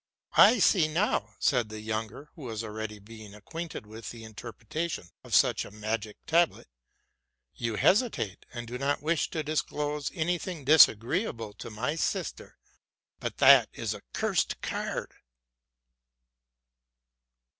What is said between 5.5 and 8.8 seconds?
a magic tablet, '* you hesi tate, and do